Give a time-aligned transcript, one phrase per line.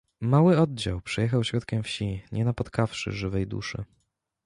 [0.21, 3.85] Mały oddział przejechał środkiem wsi, nie napotkawszy żywej duszy.